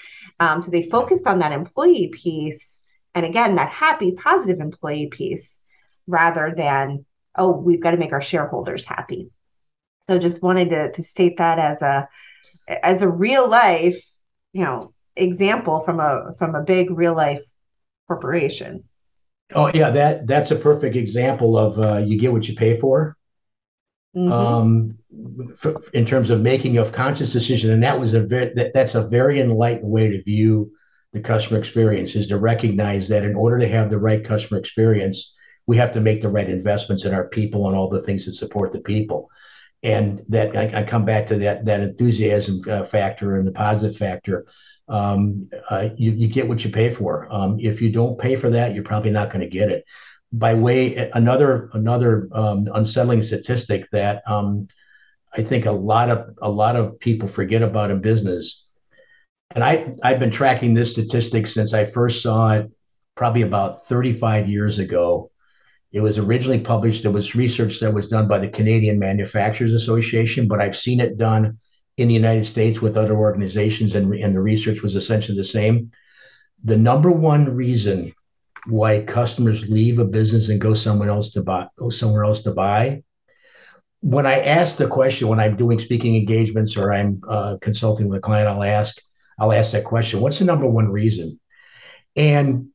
[0.41, 2.81] Um, so they focused on that employee piece.
[3.13, 5.57] And again that happy positive employee piece
[6.05, 7.05] rather than
[7.37, 9.31] oh we've got to make our shareholders happy
[10.07, 12.07] so just wanted to, to state that as a
[12.67, 14.01] as a real life,
[14.53, 17.41] you know, example from a from a big real life
[18.07, 18.83] corporation.
[19.53, 23.17] Oh yeah, that that's a perfect example of uh, you get what you pay for.
[24.15, 24.31] Mm-hmm.
[24.31, 24.97] Um,
[25.57, 28.95] for, in terms of making a conscious decision, and that was a very that, that's
[28.95, 30.71] a very enlightened way to view
[31.13, 35.33] the customer experience is to recognize that in order to have the right customer experience,
[35.65, 38.33] we have to make the right investments in our people and all the things that
[38.33, 39.29] support the people
[39.85, 43.95] and that I, I, come back to that that enthusiasm uh, factor and the positive
[43.95, 44.47] factor.
[44.87, 47.27] um, uh, you, you get what you pay for.
[47.31, 49.85] Um, if you don't pay for that, you're probably not going to get it.
[50.31, 54.67] By way, another another um, unsettling statistic that um,
[55.37, 58.67] I think a lot of a lot of people forget about in business,
[59.53, 62.71] and I I've been tracking this statistic since I first saw it,
[63.15, 65.31] probably about 35 years ago.
[65.95, 67.05] It was originally published.
[67.05, 71.17] It was research that was done by the Canadian Manufacturers Association, but I've seen it
[71.17, 71.57] done
[71.95, 75.91] in the United States with other organizations, and, and the research was essentially the same.
[76.65, 78.13] The number one reason
[78.67, 82.51] why customers leave a business and go somewhere else to buy, go somewhere else to
[82.51, 83.01] buy.
[84.01, 88.17] When I ask the question, when I'm doing speaking engagements or I'm uh, consulting with
[88.17, 88.97] a client, I'll ask,
[89.39, 91.39] I'll ask that question: What's the number one reason?
[92.17, 92.67] And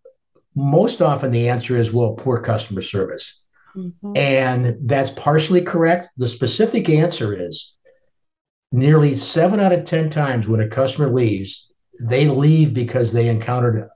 [0.55, 3.43] most often the answer is, well, poor customer service.
[3.77, 4.17] Mm-hmm.
[4.17, 6.09] And that's partially correct.
[6.17, 7.75] The specific answer is
[8.73, 13.89] nearly seven out of 10 times when a customer leaves, they leave because they encountered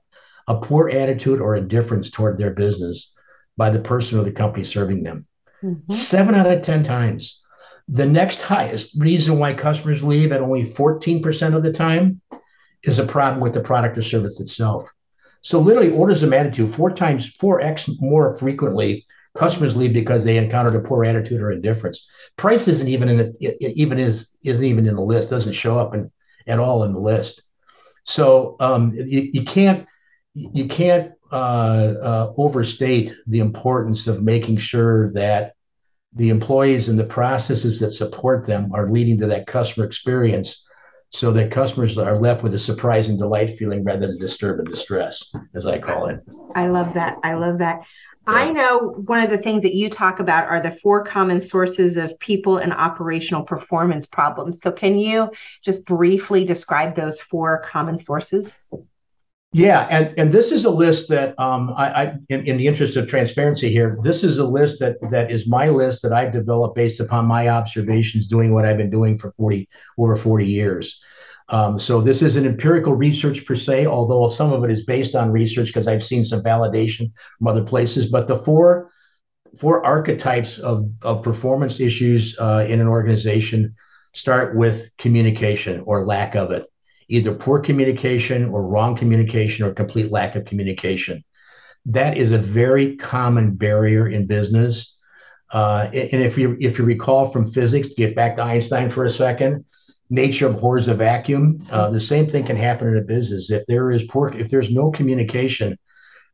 [0.47, 3.13] a poor attitude or indifference toward their business
[3.57, 5.25] by the person or the company serving them.
[5.63, 5.93] Mm-hmm.
[5.93, 7.41] Seven out of 10 times.
[7.87, 12.21] The next highest reason why customers leave at only 14% of the time
[12.83, 14.89] is a problem with the product or service itself.
[15.45, 19.05] So, literally, orders of magnitude, four times, 4x more frequently
[19.35, 22.07] Customers leave because they encountered a poor attitude or indifference.
[22.37, 25.29] Price isn't even in the, even is isn't even in the list.
[25.29, 26.09] Doesn't show up in,
[26.47, 27.43] at all in the list.
[28.05, 29.85] So um, you, you can't
[30.33, 35.53] you can't uh, uh, overstate the importance of making sure that
[36.13, 40.64] the employees and the processes that support them are leading to that customer experience
[41.15, 44.67] so that customers are left with a surprise and delight feeling rather than disturb and
[44.67, 46.19] distress, as I call it.
[46.53, 47.17] I love that.
[47.23, 47.81] I love that.
[48.27, 51.95] I know one of the things that you talk about are the four common sources
[51.95, 54.61] of people and operational performance problems.
[54.61, 55.29] So, can you
[55.63, 58.59] just briefly describe those four common sources?
[59.57, 62.97] Yeah, and, and this is a list that um, I, I in, in, the interest
[62.97, 66.75] of transparency here, this is a list that that is my list that I've developed
[66.75, 71.01] based upon my observations doing what I've been doing for 40 over 40 years.
[71.47, 75.31] Um, so this isn't empirical research per se, although some of it is based on
[75.31, 78.07] research because I've seen some validation from other places.
[78.07, 78.91] But the four
[79.57, 83.73] four archetypes of, of performance issues uh, in an organization
[84.13, 86.65] start with communication or lack of it,
[87.07, 91.23] either poor communication or wrong communication or complete lack of communication.
[91.85, 94.97] That is a very common barrier in business.
[95.51, 99.05] Uh, and if you if you recall from physics, to get back to Einstein for
[99.05, 99.63] a second,
[100.09, 101.63] nature abhors a vacuum.
[101.71, 103.51] Uh, the same thing can happen in a business.
[103.51, 105.77] If there is poor, if there's no communication,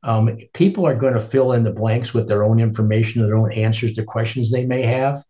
[0.04, 3.52] um, people are going to fill in the blanks with their own information, their own
[3.52, 5.24] answers to questions they may have,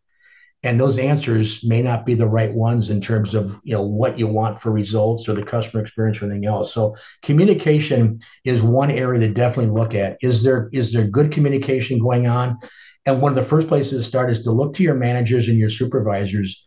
[0.63, 4.19] and those answers may not be the right ones in terms of you know what
[4.19, 6.74] you want for results or the customer experience or anything else.
[6.74, 10.17] So communication is one area to definitely look at.
[10.21, 12.60] Is there is there good communication going on?
[13.06, 15.58] And one of the first places to start is to look to your managers and
[15.58, 16.65] your supervisors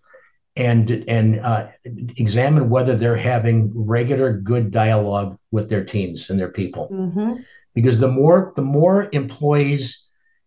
[0.56, 1.68] and and uh,
[2.16, 7.40] examine whether they're having regular good dialogue with their teams and their people mm-hmm.
[7.74, 10.03] because the more the more employees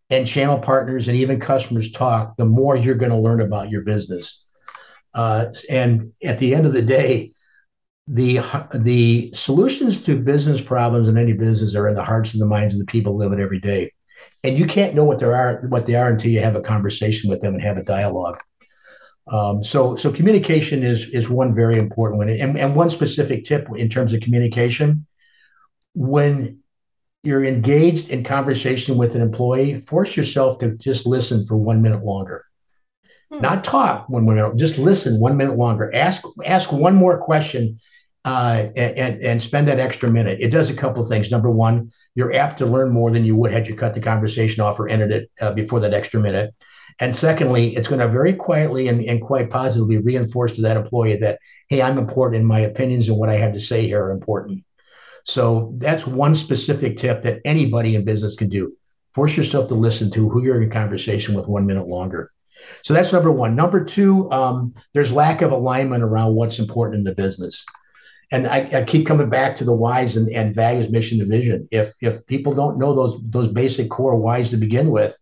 [0.09, 3.81] and channel partners and even customers talk the more you're going to learn about your
[3.81, 4.47] business.
[5.13, 7.31] Uh, and at the end of the day
[8.07, 8.39] the
[8.73, 12.73] the solutions to business problems in any business are in the hearts and the minds
[12.73, 13.91] of the people living every day.
[14.43, 17.29] And you can't know what they are what they are until you have a conversation
[17.29, 18.39] with them and have a dialogue.
[19.29, 23.67] Um, so, so communication is is one very important one, and, and one specific tip
[23.75, 25.05] in terms of communication.
[25.93, 26.59] When
[27.27, 32.03] you're engaged in conversation with an employee, force yourself to just listen for one minute
[32.03, 32.45] longer.
[33.29, 33.41] Hmm.
[33.41, 35.93] Not talk one minute, just listen one minute longer.
[35.93, 37.79] Ask ask one more question,
[38.23, 40.39] uh, and and spend that extra minute.
[40.39, 41.29] It does a couple of things.
[41.29, 44.63] Number one, you're apt to learn more than you would had you cut the conversation
[44.63, 46.55] off or ended it uh, before that extra minute.
[46.99, 51.17] And secondly, it's going to very quietly and, and quite positively reinforce to that employee
[51.17, 51.37] that,
[51.69, 54.63] hey, I'm important and my opinions and what I have to say here are important.
[55.27, 58.73] So that's one specific tip that anybody in business can do.
[59.13, 62.31] Force yourself to listen to who you're in conversation with one minute longer.
[62.81, 63.55] So that's number one.
[63.55, 67.65] Number two, um, there's lack of alignment around what's important in the business.
[68.31, 71.67] And I, I, keep coming back to the whys and, and values, mission, and vision.
[71.71, 75.17] If if people don't know those those basic core whys to begin with,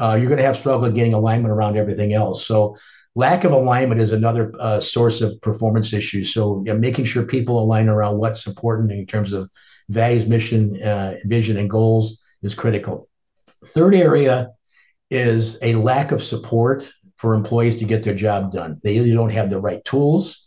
[0.00, 2.46] uh, you're going to have struggle getting alignment around everything else.
[2.46, 2.76] So
[3.18, 6.32] lack of alignment is another uh, source of performance issues.
[6.32, 9.50] So making sure people align around what's important in terms of
[9.88, 13.08] values, mission, uh, vision, and goals is critical.
[13.74, 14.50] Third area
[15.10, 18.80] is a lack of support for employees to get their job done.
[18.84, 20.46] They either don't have the right tools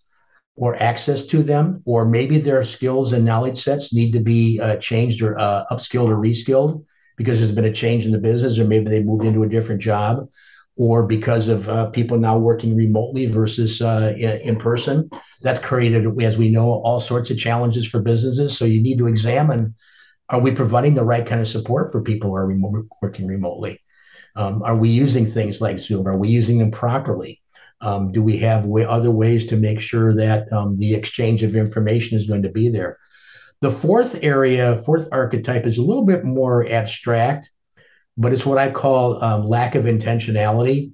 [0.56, 4.78] or access to them, or maybe their skills and knowledge sets need to be uh,
[4.78, 6.86] changed or uh, upskilled or reskilled
[7.18, 9.82] because there's been a change in the business, or maybe they moved into a different
[9.82, 10.30] job,
[10.82, 15.08] or because of uh, people now working remotely versus uh, in, in, person.
[15.44, 18.58] That's created, as we know, all sorts of challenges for businesses.
[18.58, 19.76] So you need to examine:
[20.30, 23.80] Are we providing the right kind of support for people who are working remotely?
[24.36, 26.08] Um, are we using things like Zoom?
[26.08, 27.44] Are we using them properly?
[27.82, 31.56] Um, do we have way, other ways to make sure that um, the exchange of
[31.56, 32.98] information is going to be there?
[33.62, 37.52] The fourth area, fourth archetype, is a little bit more abstract,
[38.22, 40.92] but it's what I call um, lack of intentionality,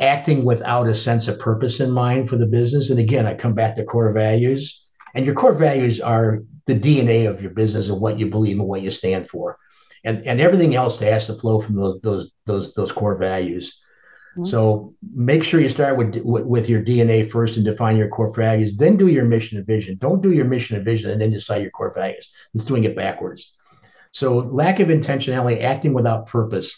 [0.00, 2.90] acting without a sense of purpose in mind for the business.
[2.90, 4.84] And again, I come back to core values,
[5.14, 8.68] and your core values are the DNA of your business and what you believe and
[8.68, 9.56] what you stand for
[10.06, 13.78] and and everything else has to flow from those those those those core values.
[14.36, 14.44] Mm-hmm.
[14.44, 18.34] So make sure you start with, with, with your DNA first and define your core
[18.34, 18.76] values.
[18.76, 19.96] Then do your mission and vision.
[19.98, 22.30] Don't do your mission and vision and then decide your core values.
[22.54, 23.52] It's doing it backwards.
[24.16, 26.72] So lack of intentionality, acting without purpose.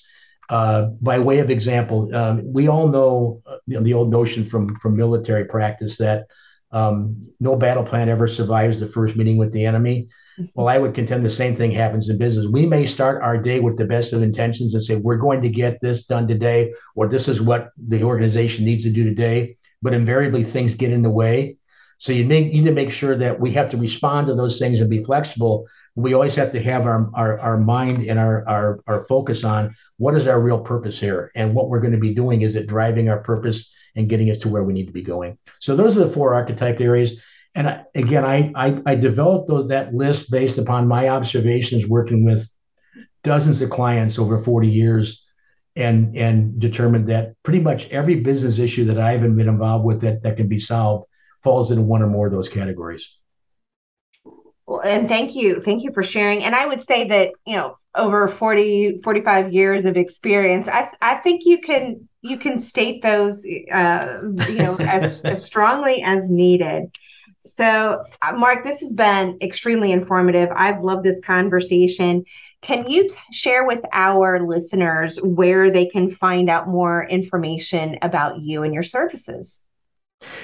[0.50, 4.44] Uh, by way of example, um, we all know, uh, you know, the old notion
[4.44, 6.26] from from military practice that
[6.72, 10.08] um, no battle plan ever survives the first meeting with the enemy.
[10.54, 12.46] Well, I would contend the same thing happens in business.
[12.46, 15.48] We may start our day with the best of intentions and say, we're going to
[15.48, 19.56] get this done today, or this is what the organization needs to do today.
[19.80, 21.56] But invariably, things get in the way.
[21.98, 24.90] So you need to make sure that we have to respond to those things and
[24.90, 25.66] be flexible.
[25.98, 29.74] We always have to have our, our, our mind and our, our, our focus on
[29.96, 32.42] what is our real purpose here and what we're going to be doing.
[32.42, 35.38] Is it driving our purpose and getting us to where we need to be going?
[35.60, 37.20] So those are the four archetype areas.
[37.56, 42.24] And I, again, I, I, I developed those that list based upon my observations working
[42.24, 42.48] with
[43.24, 45.26] dozens of clients over 40 years
[45.74, 50.22] and and determined that pretty much every business issue that I've been involved with that,
[50.22, 51.06] that can be solved
[51.42, 53.17] falls into one or more of those categories.
[54.68, 55.62] Well, and thank you.
[55.64, 56.44] Thank you for sharing.
[56.44, 61.16] And I would say that, you know, over 40, 45 years of experience, I, I
[61.16, 66.90] think you can, you can state those, uh, you know, as, as strongly as needed.
[67.46, 70.50] So, uh, Mark, this has been extremely informative.
[70.54, 72.24] I've loved this conversation.
[72.60, 78.40] Can you t- share with our listeners where they can find out more information about
[78.40, 79.62] you and your services?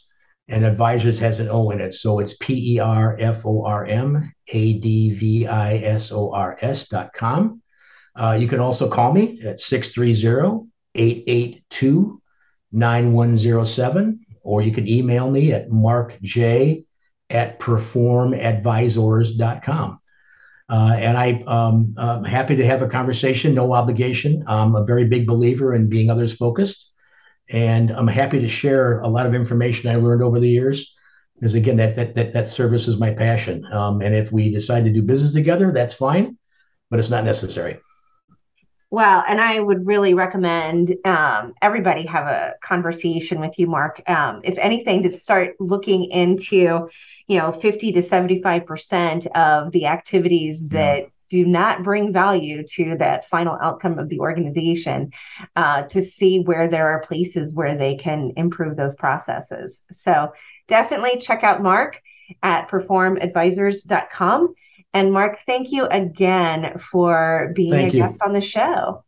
[0.50, 1.92] and advisors has an O in it.
[1.94, 6.32] So it's P E R F O R M A D V I S O
[6.32, 7.60] R S dot com.
[8.18, 12.22] Uh, you can also call me at 630 882
[12.72, 16.86] 9107, or you can email me at markj
[17.30, 20.00] at performadvisors.com.
[20.70, 24.44] Uh, and I, um, I'm happy to have a conversation, no obligation.
[24.46, 26.92] I'm a very big believer in being others focused.
[27.48, 30.94] And I'm happy to share a lot of information I learned over the years.
[31.34, 33.64] Because again, that that that, that service is my passion.
[33.72, 36.36] Um, and if we decide to do business together, that's fine,
[36.90, 37.78] but it's not necessary.
[38.90, 44.02] Well, and I would really recommend um, everybody have a conversation with you, Mark.
[44.08, 46.88] Um, if anything, to start looking into,
[47.28, 52.96] you know, 50 to 75% of the activities that yeah do not bring value to
[52.98, 55.10] that final outcome of the organization
[55.56, 59.82] uh, to see where there are places where they can improve those processes.
[59.92, 60.32] So
[60.68, 62.00] definitely check out Mark
[62.42, 64.54] at performadvisors.com.
[64.94, 68.02] And Mark, thank you again for being thank a you.
[68.02, 69.04] guest on the show.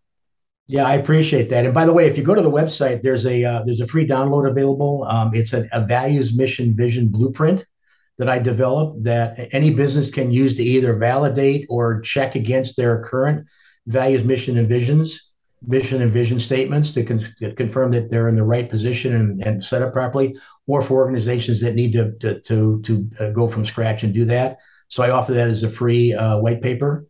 [0.66, 1.64] Yeah, I appreciate that.
[1.64, 3.86] And by the way, if you go to the website, there's a uh, there's a
[3.86, 5.04] free download available.
[5.04, 7.64] Um, it's a, a values, mission, vision blueprint
[8.20, 13.02] that I developed that any business can use to either validate or check against their
[13.02, 13.46] current
[13.86, 15.30] values, mission, and visions,
[15.66, 19.42] mission and vision statements to, con- to confirm that they're in the right position and,
[19.42, 23.48] and set up properly, or for organizations that need to to to, to uh, go
[23.48, 24.58] from scratch and do that.
[24.88, 27.06] So I offer that as a free uh, white paper.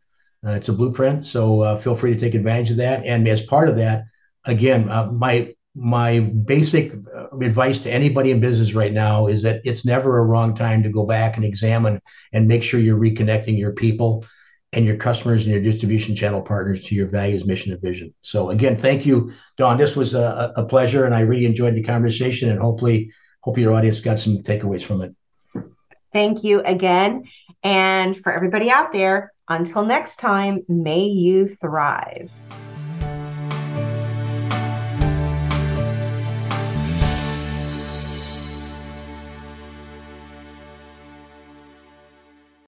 [0.47, 3.05] Uh, it's a blueprint, so uh, feel free to take advantage of that.
[3.05, 4.05] And as part of that,
[4.45, 9.61] again, uh, my my basic uh, advice to anybody in business right now is that
[9.65, 12.01] it's never a wrong time to go back and examine
[12.33, 14.25] and make sure you're reconnecting your people
[14.73, 18.15] and your customers and your distribution channel partners to your values, mission, and vision.
[18.23, 19.79] So again, thank you, Dawn.
[19.79, 22.51] This was a, a pleasure, and I really enjoyed the conversation.
[22.51, 25.15] And hopefully, hope your audience got some takeaways from it.
[26.13, 27.25] Thank you again,
[27.63, 29.33] and for everybody out there.
[29.49, 32.31] Until next time, may you thrive.